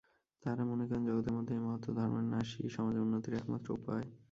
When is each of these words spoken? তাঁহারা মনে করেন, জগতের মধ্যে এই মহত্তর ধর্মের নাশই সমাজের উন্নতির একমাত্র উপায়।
তাঁহারা 0.43 0.63
মনে 0.65 0.85
করেন, 0.87 1.03
জগতের 1.09 1.33
মধ্যে 1.37 1.53
এই 1.55 1.61
মহত্তর 1.65 1.95
ধর্মের 1.97 2.25
নাশই 2.33 2.69
সমাজের 2.75 3.03
উন্নতির 3.05 3.37
একমাত্র 3.39 3.67
উপায়। 3.73 4.05